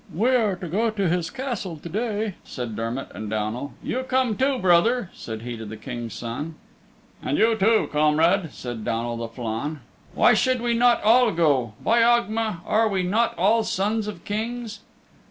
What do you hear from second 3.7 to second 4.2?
"You